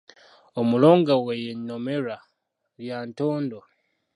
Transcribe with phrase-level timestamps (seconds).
[0.59, 2.17] Omulongo we ye Nnomerwa,
[2.81, 3.59] lya ntondo.